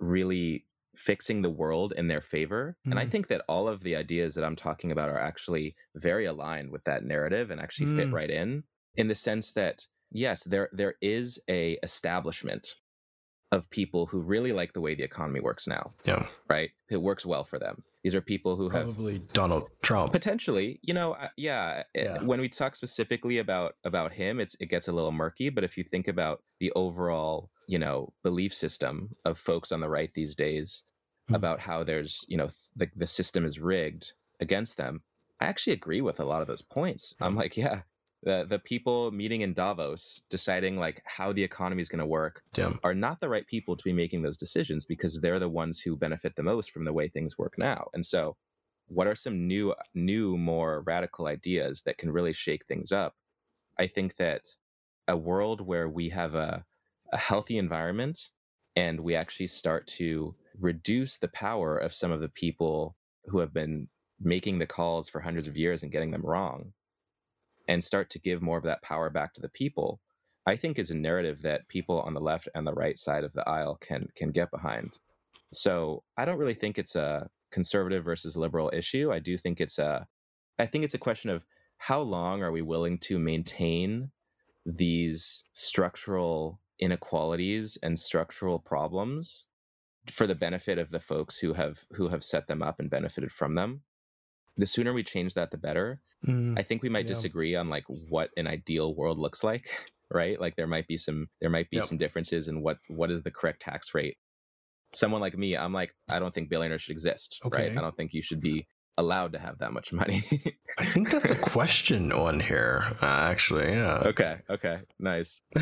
[0.00, 0.66] really
[0.96, 2.76] fixing the world in their favor.
[2.90, 3.10] And I Mm.
[3.10, 6.84] think that all of the ideas that I'm talking about are actually very aligned with
[6.84, 8.12] that narrative and actually fit Mm.
[8.12, 8.64] right in
[8.96, 12.74] in the sense that yes, there there is a establishment
[13.52, 16.70] of people who really like the way the economy works now, Yeah, right?
[16.90, 17.84] It works well for them.
[18.02, 20.12] These are people who have probably Donald Trump.
[20.12, 22.22] potentially you know yeah, uh, Yeah.
[22.22, 25.76] when we talk specifically about about him it's it gets a little murky but if
[25.76, 30.34] you think about the overall you know belief system of folks on the right these
[30.34, 30.82] days
[31.28, 31.36] Hmm.
[31.36, 35.02] about how there's you know the, the system is rigged against them
[35.40, 37.82] i actually agree with a lot of those points i'm like yeah
[38.22, 42.42] the the people meeting in davos deciding like how the economy is going to work
[42.56, 42.78] Yeah.
[42.82, 45.96] are not the right people to be making those decisions because they're the ones who
[45.96, 47.88] benefit the most from the way things work now.
[47.94, 48.36] And so,
[48.86, 53.16] what are some new, new, more radical ideas that can really shake things up?
[53.78, 54.46] I think that
[55.08, 56.66] a world where we have a,
[57.12, 58.30] a healthy environment
[58.76, 63.52] and we actually start to reduce the power of some of the people who have
[63.52, 63.88] been
[64.20, 66.72] making the calls for hundreds of years and getting them wrong
[67.68, 70.00] and start to give more of that power back to the people
[70.46, 73.32] I think is a narrative that people on the left and the right side of
[73.32, 74.98] the aisle can can get behind.
[75.52, 79.12] So I don't really think it's a conservative versus liberal issue.
[79.12, 80.06] I do think it's a
[80.58, 81.42] I think it's a question of
[81.78, 84.10] how long are we willing to maintain
[84.64, 89.46] these structural inequalities and structural problems
[90.12, 93.32] for the benefit of the folks who have who have set them up and benefited
[93.32, 93.82] from them.
[94.56, 96.02] The sooner we change that the better.
[96.26, 97.08] Mm, I think we might Yeah.
[97.08, 99.70] disagree on like what an ideal world looks like,
[100.12, 100.40] right?
[100.40, 101.82] Like there might be some there might be Yep.
[101.82, 104.18] some differences in what what is the correct tax rate.
[104.92, 107.72] Someone like me, I'm like I don't think billionaires should exist, right?
[107.76, 108.66] I don't think you should be
[108.98, 110.24] allowed to have that much money.
[110.78, 113.70] I think that's a question on here, uh, actually.
[113.72, 114.02] Yeah.
[114.06, 115.40] okay, okay, nice.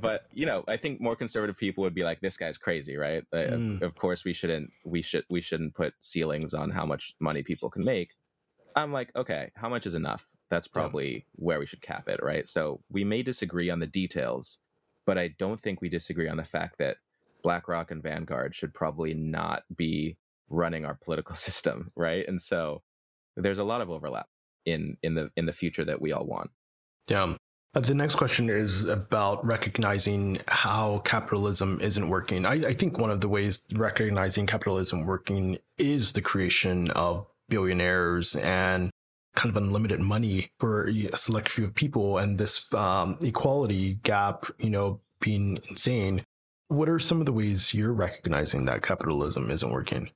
[0.00, 3.24] But you know, I think more conservative people would be like, "This guy's crazy," right?
[3.32, 3.82] Uh, of- Mm.
[3.82, 7.70] Of course, we shouldn't we should we shouldn't put ceilings on how much money people
[7.70, 8.10] can make.
[8.74, 10.26] I'm like, okay, how much is enough?
[10.50, 10.72] That's Yeah.
[10.80, 12.48] probably where we should cap it, right?
[12.48, 14.58] So we may disagree on the details,
[15.06, 16.96] but I don't think we disagree on the fact that
[17.42, 20.16] BlackRock and Vanguard should probably not be
[20.48, 22.26] running our political system, right?
[22.26, 22.82] And so
[23.36, 24.26] there's a lot of overlap
[24.66, 26.50] in in the in the future that we all want.
[27.08, 27.36] Yeah.
[27.74, 32.44] Uh, the next question is about recognizing how capitalism isn't working.
[32.44, 38.36] I, I think one of the ways recognizing capitalism working is the creation of billionaires
[38.36, 38.90] and
[39.34, 44.68] kind of unlimited money for a select few people and this um, equality gap, you
[44.68, 46.22] know, being insane.
[46.68, 50.10] What are some of the ways you're recognizing that capitalism isn't working?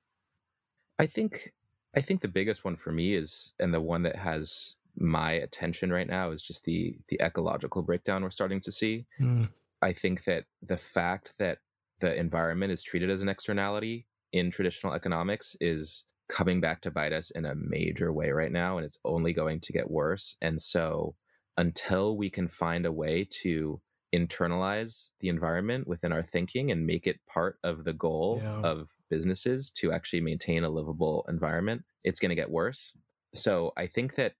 [0.98, 1.52] I think
[1.96, 5.92] I think the biggest one for me is and the one that has my attention
[5.92, 9.06] right now is just the the ecological breakdown we're starting to see.
[9.20, 9.48] Mm.
[9.82, 11.58] I think that the fact that
[12.00, 17.12] the environment is treated as an externality in traditional economics is coming back to bite
[17.12, 20.36] us in a major way right now, and it's only going to get worse.
[20.40, 21.14] And so,
[21.56, 23.80] until we can find a way to
[24.16, 28.60] internalize the environment within our thinking and make it part of the goal Yeah.
[28.62, 32.92] of businesses to actually maintain a livable environment, it's going to get worse.
[33.34, 34.34] So, I think that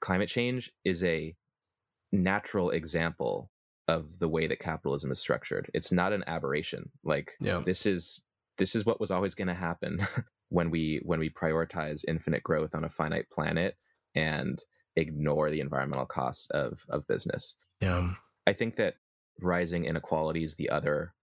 [0.00, 1.36] climate change is a
[2.12, 3.50] natural example
[3.88, 5.70] of the way that capitalism is structured.
[5.74, 6.90] It's not an aberration.
[7.04, 7.62] Like Yeah.
[7.64, 8.20] this is
[8.58, 10.06] this is what was always going to happen
[10.50, 13.76] when we when we prioritize infinite growth on a finite planet
[14.14, 14.62] and
[14.96, 17.56] ignore the environmental costs of of business.
[17.80, 18.14] Yeah.
[18.46, 18.96] I think that
[19.40, 21.14] rising inequality is the other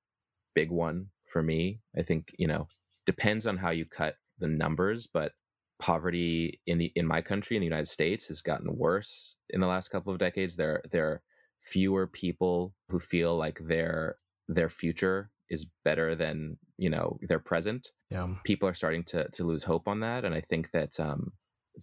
[0.55, 1.81] big one for me.
[1.97, 2.67] I think, you know,
[3.05, 5.33] depends on how you cut the numbers, but
[5.79, 9.67] poverty in the in my country in the United States has gotten worse in the
[9.67, 10.55] last couple of decades.
[10.55, 11.21] There there are
[11.61, 14.17] fewer people who feel like their
[14.47, 17.91] their future is better than, you know, their present.
[18.09, 18.35] Yeah.
[18.43, 20.25] People are starting to to lose hope on that.
[20.25, 21.31] And I think that um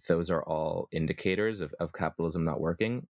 [0.07, 3.07] those are all indicators of, of capitalism not working.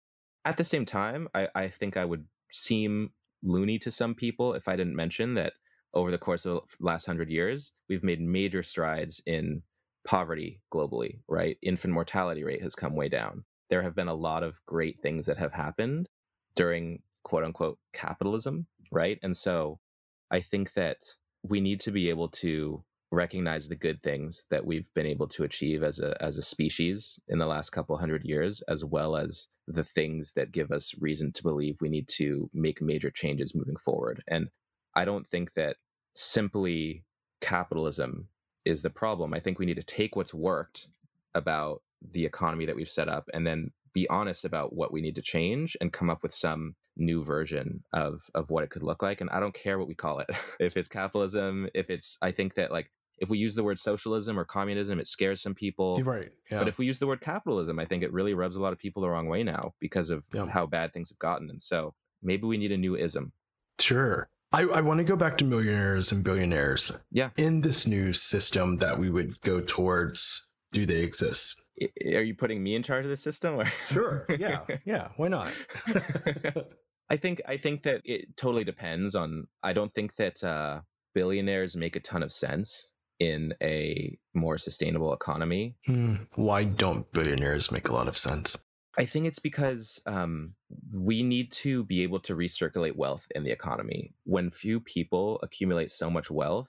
[0.44, 3.10] At the same time, I, I think I would seem
[3.42, 5.54] loony to some people if I didn't mention that
[5.94, 9.62] over the course of the last hundred years, we've made major strides in
[10.06, 11.58] poverty globally, right?
[11.62, 13.44] Infant mortality rate has come way down.
[13.70, 16.08] There have been a lot of great things that have happened
[16.54, 19.18] during quote unquote capitalism, right?
[19.22, 19.78] And so
[20.30, 20.98] I think that
[21.42, 25.44] we need to be able to recognize the good things that we've been able to
[25.44, 29.48] achieve as a as a species in the last couple hundred years as well as
[29.68, 33.76] the things that give us reason to believe we need to make major changes moving
[33.76, 34.22] forward.
[34.28, 34.48] And
[34.96, 35.76] i don't think that
[36.14, 37.04] simply
[37.40, 38.28] capitalism
[38.64, 39.34] is the problem.
[39.34, 40.88] I think we need to take what's worked
[41.34, 45.16] about the economy that we've set up and then be honest about what we need
[45.16, 49.02] to change and come up with some new version of of what it could look
[49.02, 49.20] like.
[49.20, 50.30] And i don't care what we call it.
[50.60, 54.38] If it's capitalism if it's i think that like if we use the word socialism
[54.38, 56.30] or communism it scares some people right.
[56.50, 56.58] Yeah.
[56.58, 58.78] but if we use the word capitalism i think it really rubs a lot of
[58.78, 60.46] people the wrong way now because of Yeah.
[60.46, 63.32] how bad things have gotten and so maybe we need a new ism
[63.80, 64.28] Sure.
[64.52, 66.92] I, I want to go back to millionaires and billionaires.
[67.10, 67.30] Yeah.
[67.38, 71.62] In this new system that we would go towards, do they exist?
[72.14, 74.26] Are you putting me in charge of the system or Sure.
[74.38, 74.60] Yeah.
[74.84, 75.08] Yeah.
[75.16, 75.52] Why not?
[77.10, 79.46] I think I think that it totally depends on.
[79.62, 80.80] I don't think that uh,
[81.14, 82.91] billionaires make a ton of sense
[83.22, 85.76] in a more sustainable economy.
[85.86, 86.14] Hmm.
[86.34, 88.58] Why don't billionaires make a lot of sense?
[88.98, 90.54] I think it's because um,
[90.92, 94.12] we need to be able to recirculate wealth in the economy.
[94.24, 96.68] When few people accumulate so much wealth,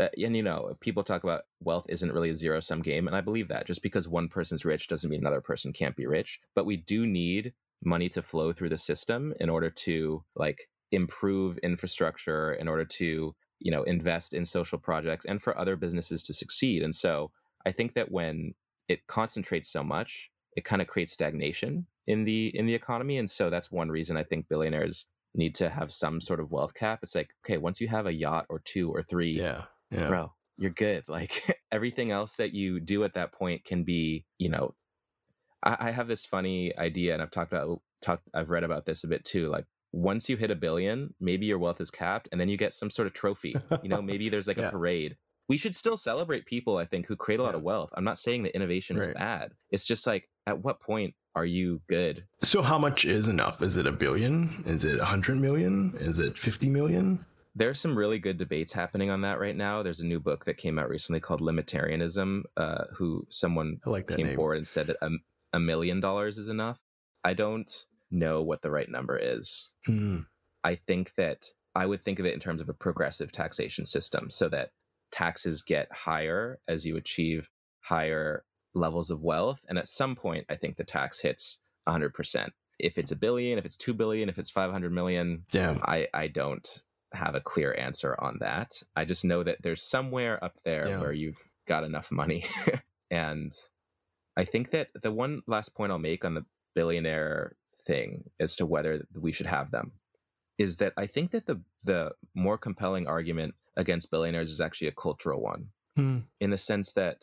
[0.00, 3.14] uh, and you know, people talk about wealth isn't really a zero sum game, and
[3.14, 3.66] I believe that.
[3.66, 6.40] Just because one person's rich doesn't mean another person can't be rich.
[6.56, 7.52] But we do need
[7.84, 13.34] money to flow through the system in order to like improve infrastructure, in order to
[13.60, 16.82] you know invest in social projects, and for other businesses to succeed.
[16.82, 17.30] And so
[17.66, 18.54] I think that when
[18.88, 23.30] it concentrates so much, it kind of creates stagnation in the in the economy and
[23.30, 27.00] so that's one reason i think billionaires need to have some sort of wealth cap
[27.02, 29.64] it's like okay once you have a yacht or two or three Yeah.
[29.90, 30.08] Yeah.
[30.08, 34.48] bro you're good like everything else that you do at that point can be you
[34.48, 34.74] know
[35.62, 39.04] I, I have this funny idea and i've talked about talked i've read about this
[39.04, 42.40] a bit too like once you hit a billion maybe your wealth is capped and
[42.40, 44.68] then you get some sort of trophy you know maybe there's like Yeah.
[44.68, 45.16] a parade
[45.48, 47.56] we should still celebrate people i think who create a lot Yeah.
[47.58, 51.14] of wealth i'm not saying that innovation is bad it's just like at what point
[51.34, 53.62] are you good So how much is enough?
[53.62, 54.64] Is it a billion?
[54.66, 55.94] Is it a hundred million?
[56.00, 57.24] Is it fifty million?
[57.54, 59.80] There's some really good debates happening on that right now.
[59.84, 64.26] There's a new book that came out recently called Limitarianism, uh, who someone like came
[64.26, 64.34] name.
[64.34, 65.10] forward and said that a,
[65.52, 66.78] a million dollars is enough.
[67.22, 67.70] I don't
[68.10, 69.70] know what the right number is.
[69.86, 70.20] Hmm.
[70.64, 71.44] I think that
[71.74, 74.70] I would think of it in terms of a progressive taxation system so that
[75.12, 77.48] taxes get higher as you achieve
[77.80, 78.44] higher
[78.74, 79.60] levels of wealth.
[79.68, 82.48] And at some point, I think the tax hits 100%.
[82.78, 85.80] If it's a billion, if it's 2 billion, if it's 500 million, Damn.
[85.84, 88.72] I, I don't have a clear answer on that.
[88.96, 91.00] I just know that there's somewhere up there Yeah.
[91.00, 92.44] where you've got enough money.
[93.10, 93.52] and
[94.36, 96.44] I think that the one last point I'll make on the
[96.74, 97.56] billionaire
[97.90, 98.08] thing
[98.44, 98.92] as to whether
[99.26, 99.92] we should have them
[100.58, 102.02] is that I think that the the
[102.34, 105.62] more compelling argument against billionaires is actually a cultural one
[105.96, 106.18] Hmm.
[106.40, 107.18] in the sense that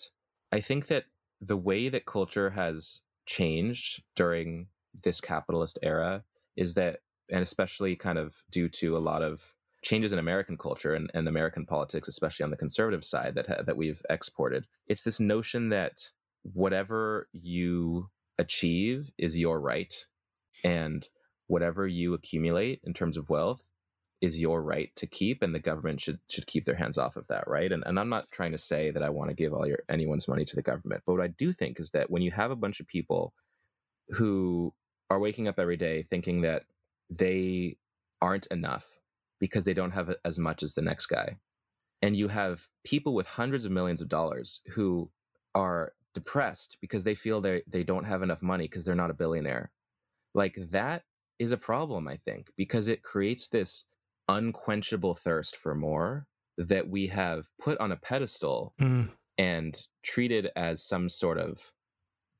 [0.51, 1.06] I think that
[1.51, 4.67] the way that culture has changed during
[5.03, 6.23] this capitalist era
[6.56, 6.93] is that,
[7.32, 11.28] and especially kind of due to a lot of changes in American culture and, and
[11.28, 15.70] American politics, especially on the conservative side that ha- that we've exported, it's this notion
[15.70, 15.95] that
[16.53, 18.09] whatever you
[18.39, 19.93] achieve is your right,
[20.64, 21.08] and
[21.47, 23.62] whatever you accumulate in terms of wealth
[24.22, 27.28] is your right to keep and the government should should keep their hands off of
[27.28, 27.72] that right?
[27.72, 30.28] And, and i'm not trying to say that i want to give all your anyone's
[30.28, 32.55] money to the government but what i do think is that when you have a
[32.55, 33.34] bunch of people
[34.10, 34.74] who
[35.10, 36.64] are waking up every day thinking that
[37.10, 37.78] they
[38.22, 38.86] aren't enough
[39.39, 41.38] because they don't have as much as the next guy
[42.01, 45.10] and you have people with hundreds of millions of dollars who
[45.55, 49.16] are depressed because they feel they they don't have enough money because they're not a
[49.16, 49.72] billionaire
[50.34, 51.03] like that
[51.39, 53.86] is a problem i think because it creates this
[54.30, 59.09] unquenchable thirst for more that we have put on a pedestal Mm.
[59.38, 61.59] and treated as some sort of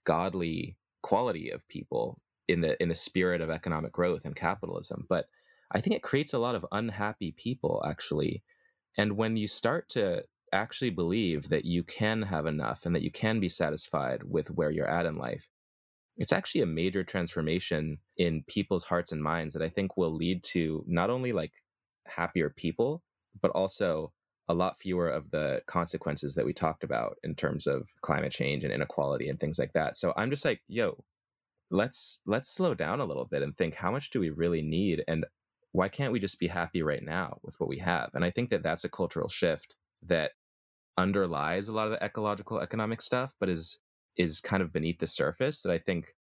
[0.05, 5.27] godly quality of people in the in the spirit of economic growth and capitalism but
[5.71, 8.43] i think it creates a lot of unhappy people actually
[8.97, 10.23] and when you start to
[10.53, 14.71] actually believe that you can have enough and that you can be satisfied with where
[14.71, 15.47] you're at in life
[16.18, 20.43] it's actually a major transformation in people's hearts and minds that i think will lead
[20.43, 21.51] to not only like
[22.05, 23.03] happier people
[23.41, 24.11] but also
[24.49, 28.63] a lot fewer of the consequences that we talked about in terms of climate change
[28.63, 29.97] and inequality and things like that.
[29.97, 31.03] So i'm just like yo
[31.70, 35.03] let's let's slow down a little bit and think how much do we really need
[35.07, 35.26] and
[35.74, 38.09] why can't we just be happy right now with what we have?
[38.13, 40.32] And i think that that's a cultural shift that
[40.97, 43.80] underlies a lot of the ecological economic stuff but is
[44.18, 46.13] is kind of beneath the surface that i think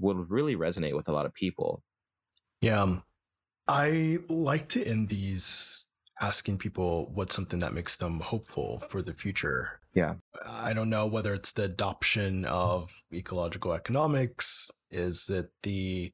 [0.00, 1.82] will really resonate with a lot of people
[2.60, 2.82] Yeah.
[2.82, 3.02] um,
[3.66, 5.86] I like to end these
[6.20, 9.80] asking people what's something that makes them hopeful for the future.
[9.94, 10.14] Yeah.
[10.46, 16.12] I don't know whether it's the adoption of ecological economics, is it the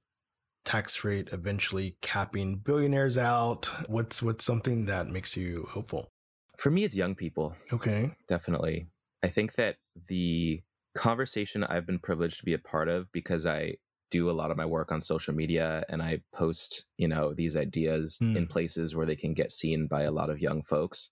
[0.64, 3.66] tax rate eventually capping billionaires out?
[3.88, 6.10] What's what's something that makes you hopeful?
[6.58, 8.12] for me it's young people Okay.
[8.28, 8.86] definitely
[9.22, 9.76] i think that
[10.08, 10.60] the
[10.94, 13.74] conversation i've been privileged to be a part of because i
[14.10, 17.56] do a lot of my work on social media and i post you know these
[17.56, 18.36] ideas Hmm.
[18.36, 21.10] in places where they can get seen by a lot of young folks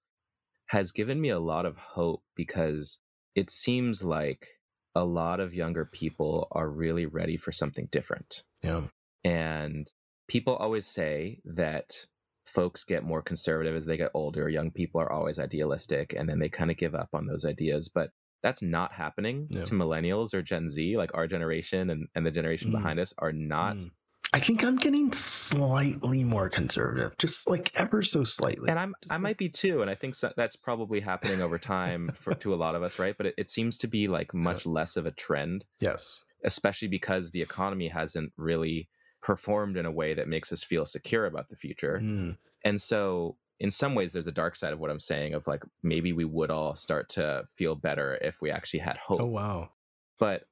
[0.67, 2.99] has given me a lot of hope because
[3.35, 4.49] it seems like
[4.95, 8.89] a lot of younger people are really ready for something different Yeah.
[9.25, 9.91] and
[10.29, 12.07] people always say that
[12.47, 14.49] folks get more conservative as they get older.
[14.49, 17.89] Young people are always idealistic and then they kind of give up on those ideas.
[17.89, 18.11] But
[18.43, 19.65] that's not happening Yeah.
[19.65, 22.75] to millennials or Gen Z, like our generation and, and the generation Mm.
[22.75, 23.77] behind us are not.
[23.77, 23.91] Mm.
[24.33, 28.69] I think I'm getting slightly more conservative, just like ever so slightly.
[28.69, 31.41] And I'm Just I like- might be too, and I think so, that's probably happening
[31.41, 33.17] over time for to a lot of us, right?
[33.17, 36.25] But it, it seems to be like much less of a trend, yes.
[36.45, 38.89] especially because the economy hasn't really
[39.23, 41.99] performed in a way that makes us feel secure about the future.
[42.03, 42.37] Mm.
[42.65, 45.65] And so, in some ways, there's a dark side of what I'm saying of like
[45.83, 49.21] maybe we would all start to feel better if we actually had hope.
[49.21, 49.71] Oh wow.
[50.19, 50.45] But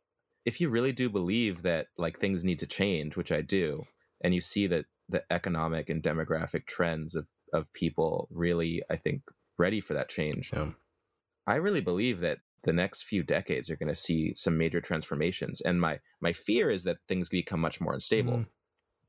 [0.45, 3.85] if you really do believe that like things need to change, which I do,
[4.23, 9.23] and you see that the economic and demographic trends of of people really, I think,
[9.59, 10.73] ready for that change, Yeah.
[11.47, 15.61] I really believe that the next few decades are going to see some major transformations.
[15.61, 18.39] And my my fear is that things become much more unstable.
[18.41, 18.49] Mhm.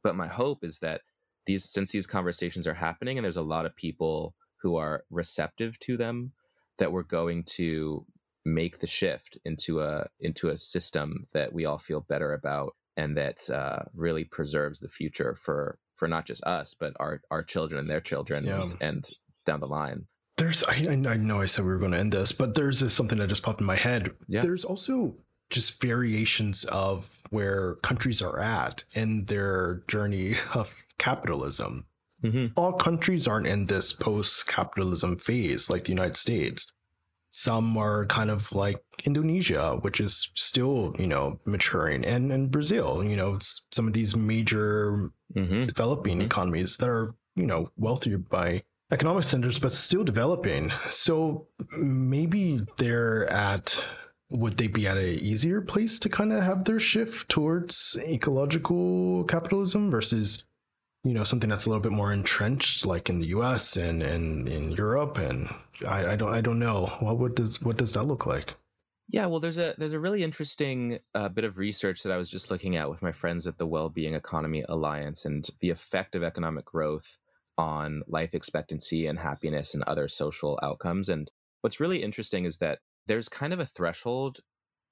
[0.04, 1.04] But my hope is that
[1.48, 5.80] these since these conversations are happening and there's a lot of people who are receptive
[5.80, 6.32] to them,
[6.78, 8.06] that we're going to
[8.46, 13.18] make the shift into a into a system that we all feel better about and
[13.18, 17.80] that uh, really preserves the future for for not just us but our our children
[17.80, 18.62] and their children Yeah.
[18.62, 19.10] and, and
[19.46, 20.06] down the line.
[20.38, 22.80] There's, I, I I know I said we were going to end this, but there's
[22.80, 24.12] this, something that just popped in my head.
[24.28, 24.42] Yeah.
[24.42, 25.16] There's also
[25.50, 31.86] just variations of where countries are at in their journey of capitalism.
[32.24, 32.52] Mhm.
[32.56, 36.72] All countries aren't in this post capitalism phase like the United States.
[37.32, 43.04] Some are kind of like Indonesia, which is still, you know, maturing, and, and Brazil,
[43.04, 46.26] you know, it's some of these major hmm developing Mhm.
[46.26, 53.28] economies that are you know wealthier by economic centers but still developing so maybe they're
[53.30, 53.84] at
[54.30, 59.24] would they be at a easier place to kind of have their shift towards ecological
[59.26, 60.44] capitalism versus
[61.04, 64.48] you know something that's a little bit more entrenched like in the us and and
[64.50, 65.18] in europe?
[65.18, 65.50] And
[65.88, 66.88] i, I don't i don't know.
[67.00, 68.56] What would does what does that look like?
[69.10, 72.30] Yeah, well, there's a there's a really interesting uh, bit of research that I was
[72.30, 76.24] just looking at with my friends at the Wellbeing Economy Alliance and the effect of
[76.24, 77.18] economic growth
[77.58, 81.08] on life expectancy and happiness and other social outcomes.
[81.08, 84.40] And what's really interesting is that there's kind of a threshold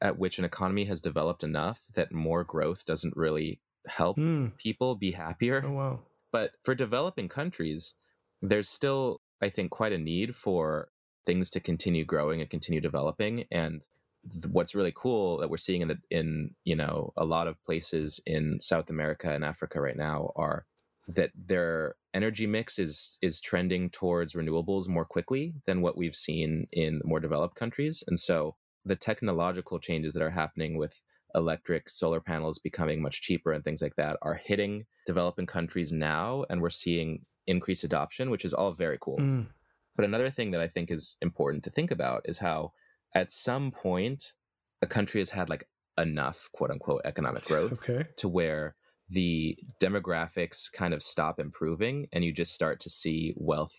[0.02, 4.48] at which an economy has developed enough that more growth doesn't really help Hmm.
[4.58, 5.64] people be happier.
[5.66, 6.00] oh wow
[6.32, 7.94] But for developing countries,
[8.42, 10.90] there's still, I think, quite a need for
[11.26, 13.46] things to continue growing and continue developing.
[13.52, 13.86] And
[14.32, 17.64] th- what's really cool that we're seeing in the in you know a lot of
[17.64, 20.66] places in South America and Africa right now are
[21.08, 26.68] that their energy mix is is trending towards renewables more quickly than what we've seen
[26.72, 28.04] in more developed countries.
[28.08, 28.56] And so
[28.86, 30.94] the technological changes that are happening with
[31.36, 36.46] electric solar panels becoming much cheaper and things like that are hitting developing countries now
[36.50, 39.18] and we're seeing increased adoption, which is all very cool.
[39.20, 39.48] Mm.
[39.96, 42.72] But another thing that I think is important to think about is how
[43.14, 44.34] at some point
[44.82, 48.08] a country has had like enough quote unquote economic growth Okay.
[48.18, 48.76] to where
[49.10, 53.72] the demographics kind of stop improving and you just start to see wealth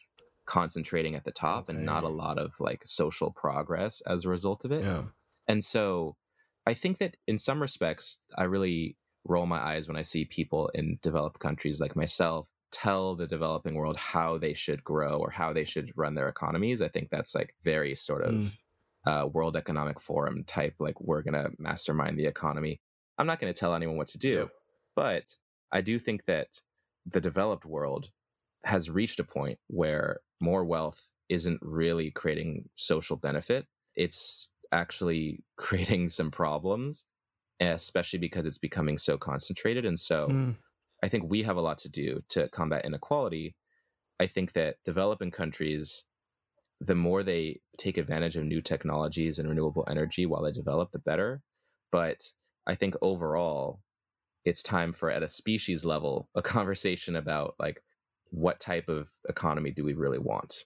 [0.47, 4.65] concentrating at the top and not a lot of like social progress as a result
[4.65, 4.85] of it.
[4.85, 5.03] Yeah.
[5.49, 6.17] And so
[6.67, 10.71] I think that in some respects, I really roll my eyes when I see people
[10.75, 15.53] in developed countries like myself tell the developing world how they should grow or how
[15.53, 16.81] they should run their economies.
[16.83, 18.51] I think that's like very sort of Mm.
[19.07, 22.81] uh, World Economic Forum type, like we're going to mastermind the economy.
[23.19, 24.49] I'm not going to tell anyone what to do,
[24.97, 25.37] but
[25.73, 26.63] I do think that
[27.07, 28.11] the developed world
[28.65, 33.69] has reached a point where more wealth isn't really creating social benefit.
[33.97, 37.07] It's actually creating some problems,
[37.61, 39.87] especially because it's becoming so concentrated.
[39.87, 40.57] And so Mm.
[41.03, 43.57] I think we have a lot to do to combat inequality.
[44.21, 46.05] I think that developing countries,
[46.81, 50.99] the more they take advantage of new technologies and renewable energy while they develop, the
[50.99, 51.43] better.
[51.91, 52.33] But
[52.67, 53.83] I think overall,
[54.47, 57.83] it's time for at a species level a conversation about like
[58.31, 60.65] what type of economy do we really want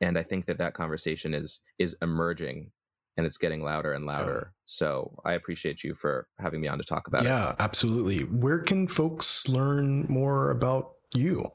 [0.00, 2.70] and i think that that conversation is is emerging
[3.16, 4.08] and it's getting louder and oh.
[4.08, 8.20] louder so i appreciate you for having me on to talk about it Yeah, absolutely.
[8.20, 11.50] Where can folks learn more about you?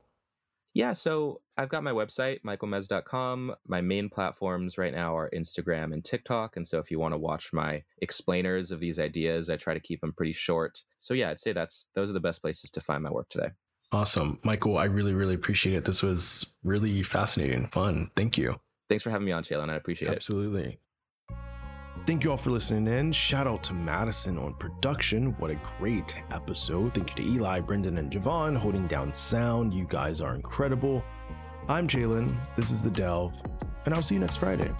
[0.73, 3.55] Yeah, so I've got my website, michaelmez.com.
[3.67, 6.55] My main platforms right now are Instagram and TikTok.
[6.55, 9.79] And so if you want to watch my explainers of these ideas, I try to
[9.79, 10.83] keep them pretty short.
[10.97, 13.49] So yeah, I'd say that's those are the best places to find my work today.
[13.91, 14.39] Awesome.
[14.43, 15.83] Michael, I really, really appreciate it.
[15.83, 18.09] This was really fascinating and fun.
[18.15, 18.55] Thank you.
[18.87, 19.69] Thanks for having me on, Chalin.
[19.69, 20.15] I appreciate it.
[20.15, 20.79] Absolutely.
[22.07, 23.11] Thank you all for listening in.
[23.11, 25.35] Shout out to Madison on production.
[25.37, 26.95] What a great episode.
[26.95, 29.71] Thank you to Eli, Brendan, and Javon holding down sound.
[29.71, 31.03] You guys are incredible.
[31.67, 32.35] I'm Chalin.
[32.55, 33.33] This is The Delve,
[33.85, 34.73] and I'll see you next Friday.